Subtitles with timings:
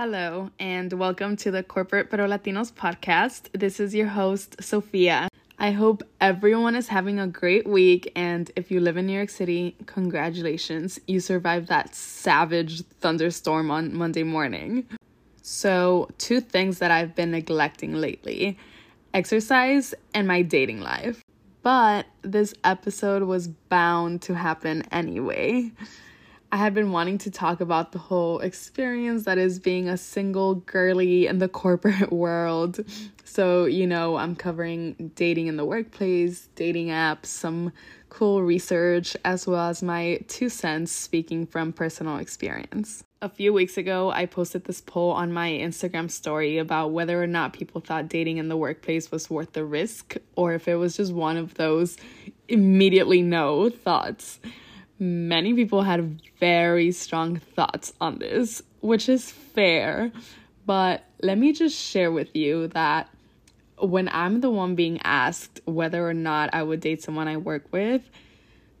[0.00, 3.48] Hello, and welcome to the Corporate Pero Latinos podcast.
[3.52, 5.28] This is your host, Sophia.
[5.58, 9.28] I hope everyone is having a great week, and if you live in New York
[9.28, 11.00] City, congratulations.
[11.08, 14.86] You survived that savage thunderstorm on Monday morning.
[15.42, 18.56] So, two things that I've been neglecting lately
[19.12, 21.24] exercise and my dating life.
[21.64, 25.72] But this episode was bound to happen anyway.
[26.50, 30.54] I had been wanting to talk about the whole experience that is being a single
[30.54, 32.80] girly in the corporate world.
[33.24, 37.72] So, you know, I'm covering dating in the workplace, dating apps, some
[38.08, 43.04] cool research, as well as my two cents speaking from personal experience.
[43.20, 47.26] A few weeks ago, I posted this poll on my Instagram story about whether or
[47.26, 50.96] not people thought dating in the workplace was worth the risk or if it was
[50.96, 51.98] just one of those
[52.48, 54.40] immediately no thoughts
[54.98, 60.12] many people had very strong thoughts on this, which is fair.
[60.66, 63.08] But let me just share with you that
[63.80, 67.64] when I'm the one being asked whether or not I would date someone I work
[67.72, 68.02] with,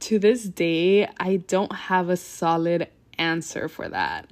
[0.00, 2.88] to this day, I don't have a solid
[3.18, 4.28] answer for that.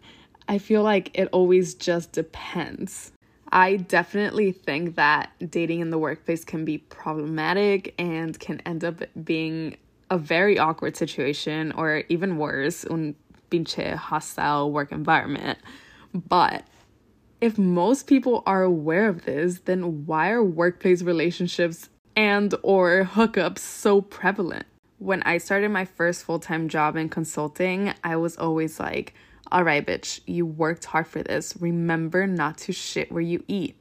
[0.48, 3.12] I feel like it always just depends.
[3.50, 9.02] I definitely think that dating in the workplace can be problematic and can end up
[9.24, 9.76] being
[10.10, 13.14] a very awkward situation or even worse, un
[13.50, 15.58] pinche hostile work environment.
[16.14, 16.64] But
[17.40, 23.58] if most people are aware of this, then why are workplace relationships and or hookups
[23.58, 24.66] so prevalent?
[24.98, 29.12] When I started my first full-time job in consulting, I was always like,
[29.52, 31.54] "All right, bitch, you worked hard for this.
[31.60, 33.76] Remember not to shit where you eat."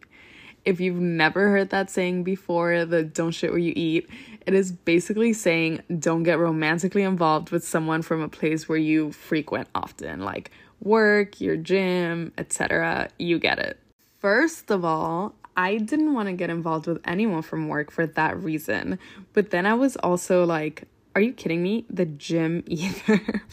[0.66, 4.10] If you've never heard that saying before, the don't shit where you eat,
[4.46, 9.12] it is basically saying don't get romantically involved with someone from a place where you
[9.12, 13.10] frequent often, like work, your gym, etc.
[13.20, 13.80] You get it.
[14.20, 18.38] First of all, I didn't want to get involved with anyone from work for that
[18.42, 19.00] reason.
[19.34, 21.86] But then I was also like, are you kidding me?
[21.90, 23.44] The gym either.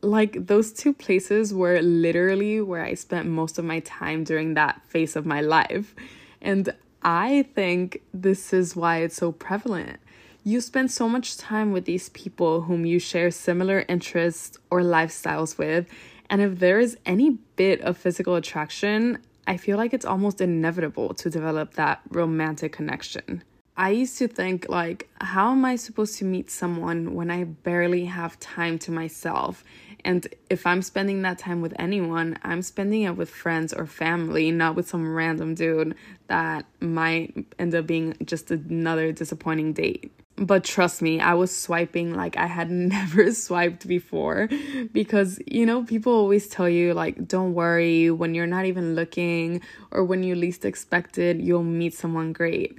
[0.00, 4.80] like those two places were literally where I spent most of my time during that
[4.88, 5.94] phase of my life.
[6.42, 9.98] And I think this is why it's so prevalent
[10.44, 15.56] you spend so much time with these people whom you share similar interests or lifestyles
[15.56, 15.86] with.
[16.28, 21.14] And if there is any bit of physical attraction, I feel like it's almost inevitable
[21.14, 23.44] to develop that romantic connection.
[23.76, 28.04] I used to think, like, how am I supposed to meet someone when I barely
[28.04, 29.64] have time to myself?
[30.04, 34.50] And if I'm spending that time with anyone, I'm spending it with friends or family,
[34.50, 35.94] not with some random dude
[36.26, 40.12] that might end up being just another disappointing date.
[40.36, 44.48] But trust me, I was swiping like I had never swiped before
[44.92, 49.62] because, you know, people always tell you, like, don't worry, when you're not even looking
[49.90, 52.78] or when you least expect it, you'll meet someone great.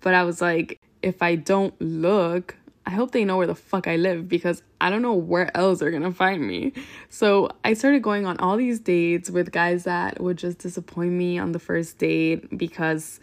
[0.00, 3.86] But I was like, if I don't look, I hope they know where the fuck
[3.86, 6.72] I live because I don't know where else they're gonna find me.
[7.10, 11.38] So I started going on all these dates with guys that would just disappoint me
[11.38, 13.20] on the first date because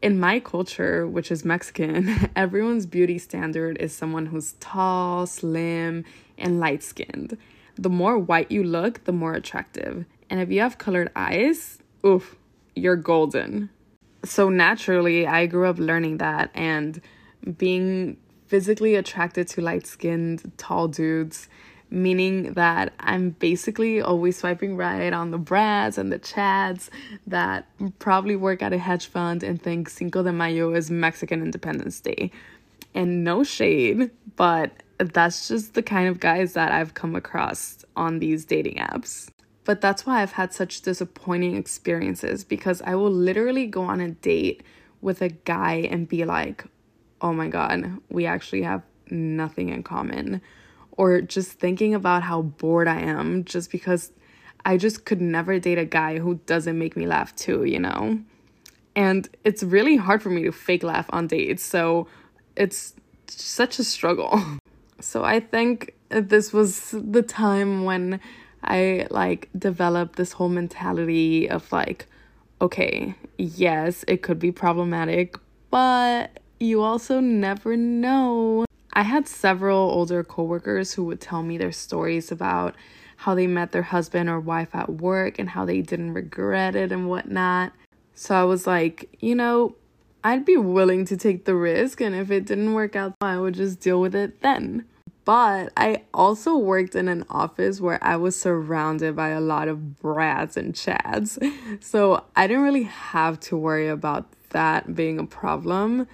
[0.00, 6.04] in my culture, which is Mexican, everyone's beauty standard is someone who's tall, slim,
[6.38, 7.36] and light skinned.
[7.76, 10.06] The more white you look, the more attractive.
[10.30, 12.36] And if you have colored eyes, oof,
[12.74, 13.70] you're golden.
[14.24, 17.00] So naturally, I grew up learning that and
[17.58, 21.48] being physically attracted to light skinned, tall dudes,
[21.90, 26.88] meaning that I'm basically always swiping right on the Brads and the Chads
[27.26, 27.68] that
[27.98, 32.30] probably work at a hedge fund and think Cinco de Mayo is Mexican Independence Day.
[32.94, 38.20] And no shade, but that's just the kind of guys that I've come across on
[38.20, 39.28] these dating apps.
[39.64, 44.10] But that's why I've had such disappointing experiences because I will literally go on a
[44.10, 44.62] date
[45.00, 46.64] with a guy and be like,
[47.20, 50.42] oh my God, we actually have nothing in common.
[50.92, 54.12] Or just thinking about how bored I am just because
[54.64, 58.20] I just could never date a guy who doesn't make me laugh too, you know?
[58.94, 61.62] And it's really hard for me to fake laugh on dates.
[61.62, 62.06] So
[62.54, 62.94] it's
[63.26, 64.40] such a struggle.
[65.00, 68.20] So I think this was the time when
[68.64, 72.06] I like developed this whole mentality of like,
[72.60, 75.36] okay, yes, it could be problematic,
[75.70, 78.64] but you also never know.
[78.92, 82.74] I had several older coworkers who would tell me their stories about
[83.16, 86.92] how they met their husband or wife at work and how they didn't regret it
[86.92, 87.72] and whatnot.
[88.14, 89.74] So I was like, you know,
[90.22, 93.54] I'd be willing to take the risk, and if it didn't work out, I would
[93.54, 94.86] just deal with it then.
[95.24, 100.00] But I also worked in an office where I was surrounded by a lot of
[100.00, 101.38] brats and chads.
[101.80, 106.06] So I didn't really have to worry about that being a problem.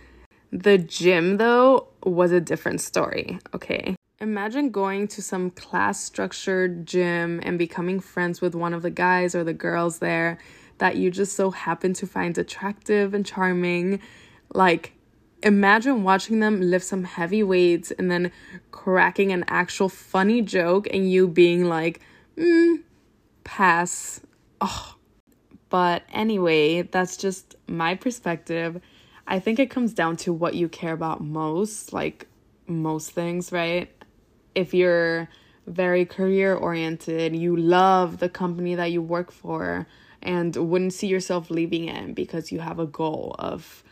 [0.53, 3.95] The gym, though, was a different story, okay?
[4.21, 9.35] Imagine going to some class structured gym and becoming friends with one of the guys
[9.35, 10.39] or the girls there
[10.79, 14.01] that you just so happen to find attractive and charming.
[14.53, 14.93] Like,
[15.43, 18.33] imagine watching them lift some heavy weights and then
[18.71, 22.01] cracking an actual funny joke and you being like,
[22.37, 22.83] mm,
[23.45, 24.21] pass.
[24.61, 24.97] Oh.
[25.69, 28.81] But anyway, that's just my perspective.
[29.27, 32.27] I think it comes down to what you care about most, like
[32.67, 33.89] most things, right?
[34.57, 35.29] If you're
[35.69, 39.87] very career oriented, you love the company that you work for,
[40.23, 43.85] and wouldn't see yourself leaving it because you have a goal of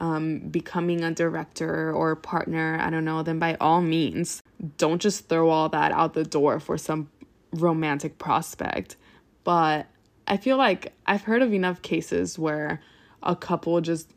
[0.00, 4.42] um, becoming a director or partner, I don't know, then by all means,
[4.76, 7.08] don't just throw all that out the door for some
[7.52, 8.96] romantic prospect.
[9.44, 9.86] But
[10.26, 12.80] I feel like I've heard of enough cases where
[13.22, 14.10] a couple just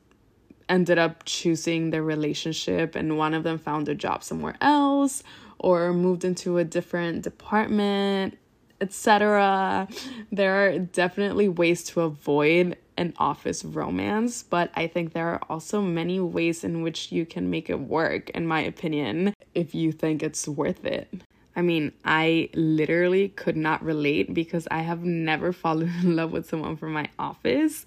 [0.67, 5.23] ended up choosing their relationship and one of them found a job somewhere else
[5.57, 8.37] or moved into a different department,
[8.79, 9.87] etc.
[10.31, 15.81] There are definitely ways to avoid an office romance, but I think there are also
[15.81, 20.22] many ways in which you can make it work, in my opinion, if you think
[20.22, 21.07] it's worth it.
[21.56, 26.48] I mean, I literally could not relate because I have never fallen in love with
[26.48, 27.86] someone from my office,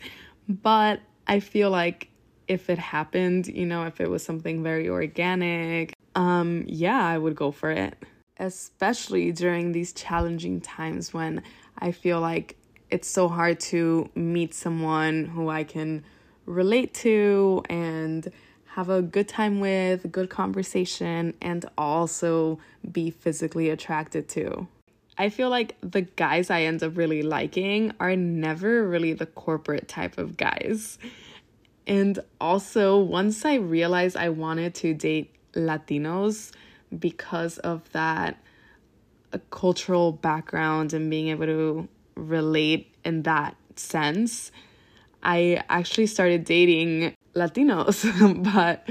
[0.48, 2.08] but I feel like
[2.48, 7.36] if it happened, you know, if it was something very organic, um yeah, I would
[7.36, 7.94] go for it.
[8.38, 11.42] Especially during these challenging times when
[11.78, 12.56] I feel like
[12.92, 16.04] it's so hard to meet someone who I can
[16.44, 18.30] relate to and
[18.66, 22.58] have a good time with, good conversation, and also
[22.92, 24.68] be physically attracted to.
[25.16, 29.88] I feel like the guys I end up really liking are never really the corporate
[29.88, 30.98] type of guys.
[31.86, 36.52] And also, once I realized I wanted to date Latinos
[36.98, 38.38] because of that
[39.50, 44.52] cultural background and being able to relate in that sense,
[45.22, 48.02] I actually started dating Latinos,
[48.54, 48.88] but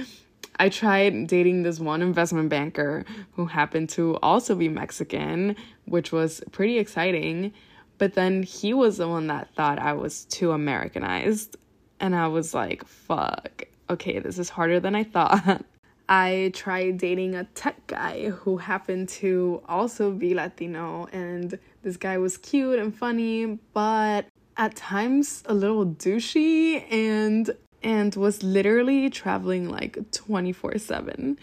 [0.59, 6.41] I tried dating this one investment banker who happened to also be Mexican, which was
[6.51, 7.53] pretty exciting.
[7.97, 11.57] But then he was the one that thought I was too Americanized.
[11.99, 15.65] And I was like, fuck, okay, this is harder than I thought.
[16.11, 22.17] I tried dating a tech guy who happened to also be Latino, and this guy
[22.17, 24.25] was cute and funny, but
[24.57, 27.49] at times a little douchey and
[27.81, 31.37] and was literally traveling like 24/7.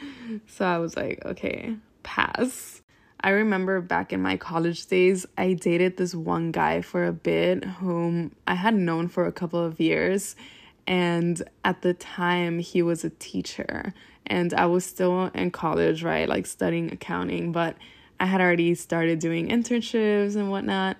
[0.47, 2.83] So I was like, okay, pass.
[3.23, 7.65] I remember back in my college days, I dated this one guy for a bit
[7.65, 10.37] whom I had known for a couple of years.
[10.89, 13.95] And at the time, he was a teacher.
[14.27, 16.29] And I was still in college, right?
[16.29, 17.77] Like studying accounting, but
[18.19, 20.97] I had already started doing internships and whatnot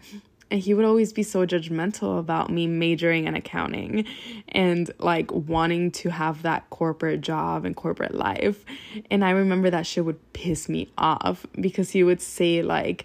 [0.51, 4.07] and he would always be so judgmental about me majoring in accounting
[4.49, 8.65] and like wanting to have that corporate job and corporate life.
[9.11, 13.05] And I remember that shit would piss me off because he would say, like,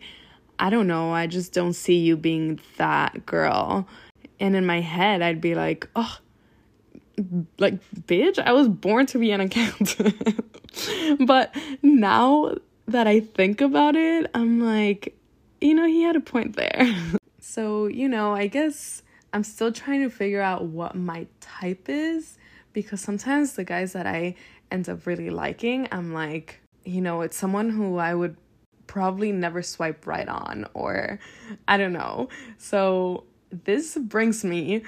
[0.59, 3.87] I don't know, I just don't see you being that girl.
[4.39, 6.17] And in my head, I'd be like, oh,
[7.57, 10.39] like, bitch, I was born to be an accountant.
[11.25, 12.55] but now
[12.87, 15.17] that I think about it, I'm like,
[15.61, 16.95] you know, he had a point there.
[17.45, 19.03] So, you know, I guess
[19.33, 22.37] I'm still trying to figure out what my type is
[22.71, 24.35] because sometimes the guys that I
[24.71, 28.37] end up really liking, I'm like, you know, it's someone who I would
[28.87, 31.19] probably never swipe right on, or
[31.67, 32.29] I don't know.
[32.57, 34.83] So, this brings me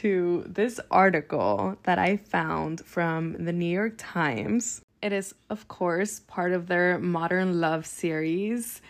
[0.00, 4.82] to this article that I found from the New York Times.
[5.02, 8.80] It is, of course, part of their Modern Love series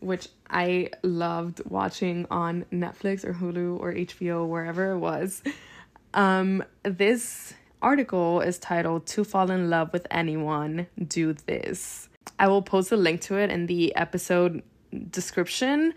[0.00, 5.42] which I loved watching on Netflix or Hulu or HBO, wherever it was.
[6.14, 12.08] Um, this article is titled To Fall in Love with Anyone, Do This.
[12.38, 14.62] I will post a link to it in the episode
[15.10, 15.94] description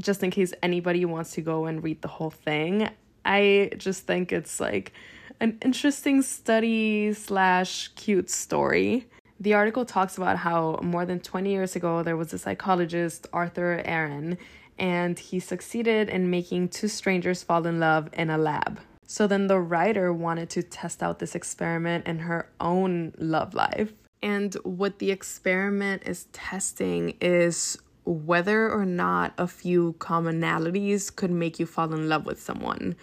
[0.00, 2.88] just in case anybody wants to go and read the whole thing.
[3.28, 4.92] I just think it's like
[5.38, 9.06] an interesting study slash cute story.
[9.38, 13.82] The article talks about how more than 20 years ago there was a psychologist, Arthur
[13.84, 14.38] Aron,
[14.78, 18.80] and he succeeded in making two strangers fall in love in a lab.
[19.06, 23.92] So then the writer wanted to test out this experiment in her own love life.
[24.22, 31.60] And what the experiment is testing is whether or not a few commonalities could make
[31.60, 32.96] you fall in love with someone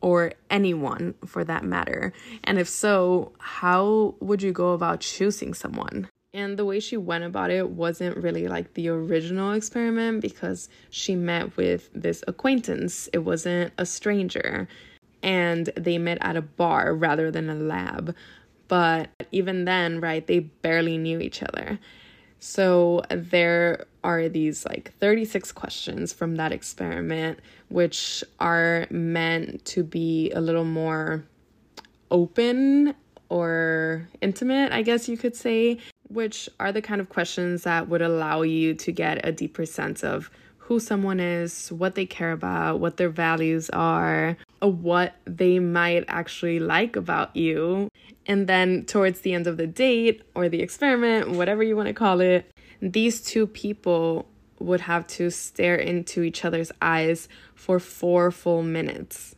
[0.00, 2.12] or anyone for that matter.
[2.44, 6.08] And if so, how would you go about choosing someone?
[6.32, 11.16] And the way she went about it wasn't really like the original experiment because she
[11.16, 13.08] met with this acquaintance.
[13.12, 14.68] It wasn't a stranger.
[15.22, 18.14] And they met at a bar rather than a lab.
[18.68, 21.80] But even then, right, they barely knew each other.
[22.38, 30.30] So there are these like 36 questions from that experiment, which are meant to be
[30.32, 31.24] a little more
[32.10, 32.94] open
[33.28, 35.78] or intimate, I guess you could say,
[36.08, 40.02] which are the kind of questions that would allow you to get a deeper sense
[40.02, 46.04] of who someone is, what they care about, what their values are, what they might
[46.06, 47.88] actually like about you.
[48.26, 51.94] And then towards the end of the date or the experiment, whatever you want to
[51.94, 54.26] call it, these two people
[54.58, 59.34] would have to stare into each other's eyes for four full minutes.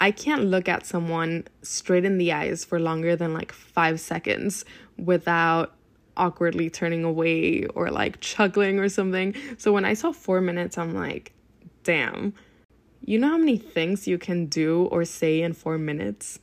[0.00, 4.64] I can't look at someone straight in the eyes for longer than like five seconds
[4.96, 5.74] without
[6.16, 9.34] awkwardly turning away or like chuckling or something.
[9.56, 11.32] So when I saw four minutes, I'm like,
[11.82, 12.34] damn.
[13.04, 16.38] You know how many things you can do or say in four minutes?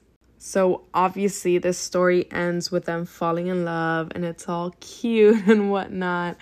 [0.45, 5.71] So obviously, this story ends with them falling in love and it's all cute and
[5.71, 6.37] whatnot.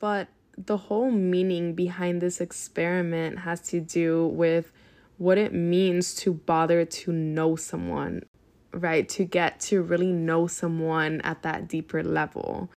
[0.00, 0.26] But
[0.58, 4.72] the whole meaning behind this experiment has to do with
[5.18, 8.24] what it means to bother to know someone
[8.72, 9.08] right?
[9.10, 12.70] To get to really know someone at that deeper level,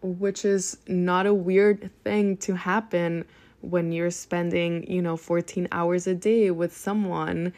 [0.00, 3.24] which is not a weird thing to happen
[3.60, 7.52] when you're spending, you know, 14 hours a day with someone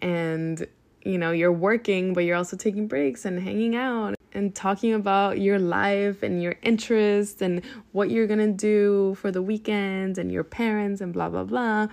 [0.00, 0.66] and,
[1.02, 5.40] you know, you're working, but you're also taking breaks and hanging out and talking about
[5.40, 10.44] your life and your interests and what you're gonna do for the weekend and your
[10.44, 11.88] parents and blah, blah, blah.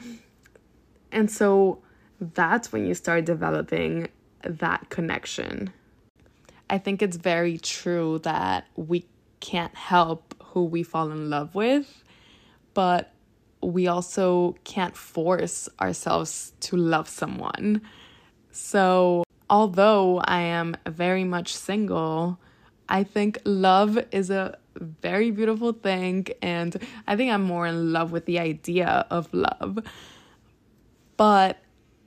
[1.11, 1.79] And so
[2.19, 4.09] that's when you start developing
[4.43, 5.71] that connection.
[6.69, 9.05] I think it's very true that we
[9.39, 12.03] can't help who we fall in love with,
[12.73, 13.13] but
[13.61, 17.81] we also can't force ourselves to love someone.
[18.51, 22.39] So, although I am very much single,
[22.89, 26.77] I think love is a very beautiful thing, and
[27.07, 29.79] I think I'm more in love with the idea of love.
[31.17, 31.59] But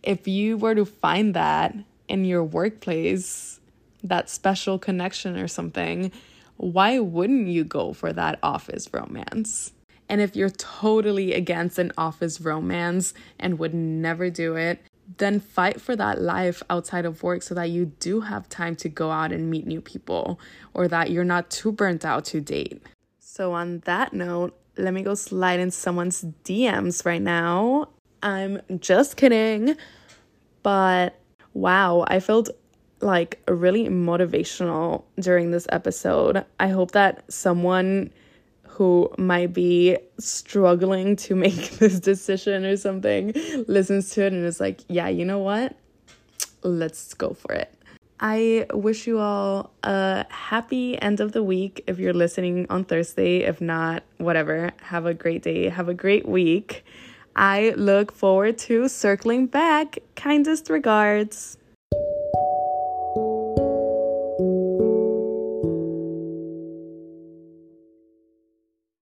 [0.02, 1.74] if you were to find that
[2.08, 3.60] in your workplace,
[4.02, 6.12] that special connection or something,
[6.56, 9.72] why wouldn't you go for that office romance?
[10.08, 14.80] And if you're totally against an office romance and would never do it,
[15.20, 18.88] then fight for that life outside of work so that you do have time to
[18.88, 20.40] go out and meet new people
[20.74, 22.82] or that you're not too burnt out to date.
[23.20, 27.88] So, on that note, let me go slide in someone's DMs right now.
[28.22, 29.76] I'm just kidding,
[30.62, 31.18] but
[31.54, 32.50] wow, I felt
[33.00, 36.44] like really motivational during this episode.
[36.58, 38.10] I hope that someone
[38.80, 43.30] who might be struggling to make this decision or something
[43.68, 45.76] listens to it and is like, yeah, you know what?
[46.62, 47.70] Let's go for it.
[48.20, 53.40] I wish you all a happy end of the week if you're listening on Thursday.
[53.40, 54.70] If not, whatever.
[54.80, 55.68] Have a great day.
[55.68, 56.82] Have a great week.
[57.36, 59.98] I look forward to circling back.
[60.16, 61.58] Kindest regards.